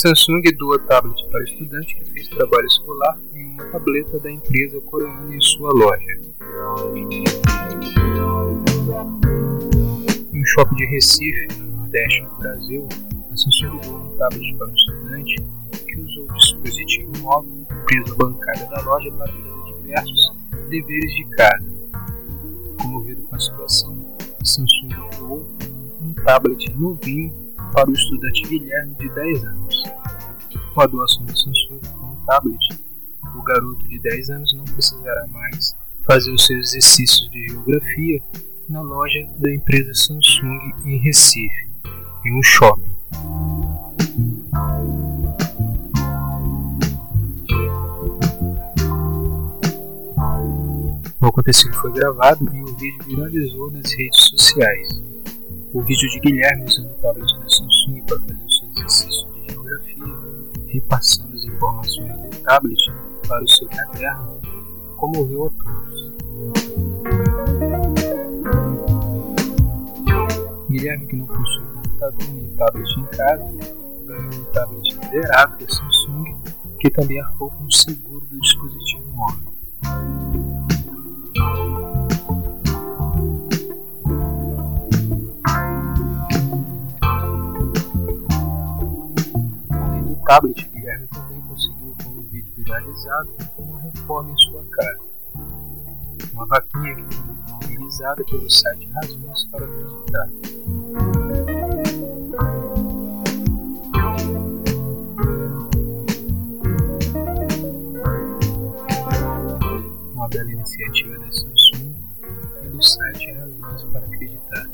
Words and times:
Samsung 0.00 0.40
doa 0.56 0.78
tablet 0.78 1.22
para 1.30 1.44
estudante 1.44 1.94
que 1.94 2.10
fez 2.12 2.26
trabalho 2.28 2.66
escolar 2.66 3.18
em 3.34 3.44
uma 3.44 3.66
tableta 3.66 4.18
da 4.18 4.30
empresa 4.30 4.80
coreana 4.80 5.36
em 5.36 5.40
sua 5.42 5.70
loja. 5.74 6.06
Em 10.32 10.40
um 10.40 10.44
shopping 10.46 10.76
de 10.76 10.86
Recife, 10.86 11.48
no 11.58 11.76
Nordeste 11.76 12.22
do 12.22 12.34
Brasil, 12.36 12.88
a 13.30 13.36
Samsung 13.36 13.78
doou 13.82 13.98
um 13.98 14.16
tablet 14.16 14.56
para 14.56 14.68
um 14.68 14.74
estudante 14.74 15.36
que 15.86 16.00
usou 16.00 16.24
o 16.24 16.32
dispositivo 16.32 17.12
móvel 17.18 17.66
preso 17.84 18.14
à 18.14 18.16
bancada 18.16 18.66
da 18.70 18.80
loja 18.80 19.12
para 19.12 19.26
fazer 19.26 19.82
diversos 19.82 20.32
deveres 20.70 21.14
de 21.14 21.24
casa. 21.36 21.66
Comovido 22.80 23.20
com 23.24 23.36
a 23.36 23.38
situação, 23.38 24.16
a 24.40 24.44
Samsung 24.46 24.94
doou 25.18 25.46
um 26.00 26.14
tablet 26.24 26.74
novinho 26.74 27.49
para 27.72 27.90
o 27.90 27.92
estudante 27.92 28.42
Guilherme 28.42 28.94
de 28.94 29.08
10 29.08 29.44
anos. 29.44 29.82
Com 30.74 30.80
a 30.80 30.86
doação 30.86 31.24
da 31.24 31.34
Samsung 31.34 31.80
com 31.98 32.06
um 32.06 32.16
tablet, 32.26 32.68
o 33.34 33.42
garoto 33.42 33.86
de 33.88 33.98
10 33.98 34.30
anos 34.30 34.52
não 34.54 34.64
precisará 34.64 35.26
mais 35.28 35.74
fazer 36.04 36.32
os 36.32 36.46
seus 36.46 36.68
exercícios 36.68 37.30
de 37.30 37.48
geografia 37.48 38.22
na 38.68 38.80
loja 38.82 39.26
da 39.38 39.52
empresa 39.52 39.92
Samsung 39.94 40.58
em 40.84 40.98
Recife, 40.98 41.68
em 42.24 42.38
um 42.38 42.42
shopping. 42.42 42.90
O 51.20 51.26
acontecido 51.26 51.74
foi 51.74 51.92
gravado 51.92 52.48
e 52.54 52.62
o 52.62 52.76
vídeo 52.76 53.04
viralizou 53.04 53.70
nas 53.70 53.92
redes 53.92 54.20
sociais. 54.30 54.88
O 55.72 55.82
vídeo 55.82 56.08
de 56.10 56.20
Guilherme 56.20 56.64
usando 56.64 56.90
o 56.90 56.94
tablet 56.94 57.38
da 57.38 57.48
Para 57.80 58.18
fazer 58.18 58.44
o 58.44 58.50
seu 58.52 58.68
exercício 58.70 59.32
de 59.32 59.52
geografia, 59.52 60.04
repassando 60.66 61.34
as 61.34 61.44
informações 61.44 62.12
do 62.12 62.42
tablet 62.42 62.92
para 63.26 63.42
o 63.42 63.48
seu 63.48 63.68
caderno, 63.68 64.40
comoveu 64.98 65.46
a 65.46 65.50
todos. 65.64 66.12
Guilherme, 70.68 71.06
que 71.06 71.16
não 71.16 71.26
possui 71.26 71.64
computador 71.72 72.28
nem 72.34 72.50
tablet 72.50 73.00
em 73.00 73.06
casa, 73.06 73.50
ganhou 74.04 74.34
um 74.34 74.44
tablet 74.52 74.94
zerado 75.10 75.56
da 75.58 75.72
Samsung, 75.72 76.36
que 76.78 76.90
também 76.90 77.18
arcou 77.20 77.50
com 77.50 77.64
o 77.64 77.72
seguro 77.72 78.26
do 78.26 78.38
dispositivo 78.40 79.06
móvel. 79.12 80.19
Tablet, 90.30 90.70
Guilherme 90.72 91.08
também 91.08 91.40
conseguiu, 91.40 91.96
com 92.04 92.10
o 92.10 92.22
vídeo 92.22 92.52
viralizado, 92.56 93.34
uma 93.58 93.80
reforma 93.80 94.30
em 94.30 94.36
sua 94.36 94.64
casa. 94.70 95.00
Uma 96.32 96.46
vaquinha 96.46 96.94
que 96.94 97.14
foi 97.16 97.34
mobilizada 97.48 98.24
pelo 98.24 98.48
site 98.48 98.88
Razões 98.90 99.44
para 99.46 99.64
Acreditar. 99.64 100.28
Uma 110.14 110.28
bela 110.28 110.52
iniciativa 110.52 111.18
da 111.18 111.32
Samsung 111.32 111.96
e 112.62 112.68
do 112.68 112.80
site 112.80 113.32
Razões 113.32 113.82
para 113.92 114.06
Acreditar. 114.06 114.70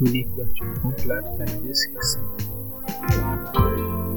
O 0.00 0.04
link 0.04 0.28
do 0.34 0.42
artigo 0.42 0.80
completo 0.80 1.28
está 1.28 1.44
na 1.44 1.60
descrição. 1.60 2.57
Thank 3.00 3.54
you. 3.54 4.07